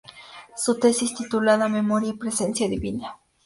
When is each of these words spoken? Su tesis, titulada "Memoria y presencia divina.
Su 0.57 0.79
tesis, 0.79 1.13
titulada 1.13 1.69
"Memoria 1.69 2.09
y 2.09 2.13
presencia 2.13 2.67
divina. 2.67 3.19